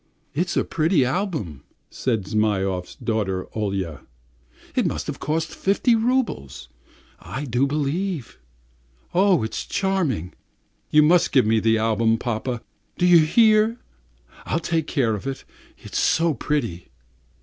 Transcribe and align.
"It's 0.33 0.57
a 0.57 0.63
pretty 0.63 1.05
album," 1.05 1.61
said 1.91 2.23
Zhmyhov's 2.23 2.95
daughter 2.95 3.45
Olya, 3.55 4.01
"it 4.75 4.87
must 4.87 5.05
have 5.05 5.19
cost 5.19 5.53
fifty 5.53 5.93
roubles, 5.93 6.69
I 7.19 7.45
do 7.45 7.67
believe. 7.67 8.39
Oh, 9.13 9.43
it's 9.43 9.63
charming! 9.63 10.33
You 10.89 11.03
must 11.03 11.31
give 11.31 11.45
me 11.45 11.59
the 11.59 11.77
album, 11.77 12.17
papa, 12.17 12.63
do 12.97 13.05
you 13.05 13.19
hear? 13.19 13.77
I'll 14.47 14.59
take 14.59 14.87
care 14.87 15.13
of 15.13 15.27
it, 15.27 15.43
it's 15.77 15.99
so 15.99 16.33
pretty." 16.33 16.89